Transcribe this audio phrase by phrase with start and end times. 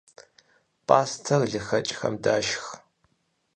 [0.87, 2.63] Пӏастэр лыхэкӏхэм дашх.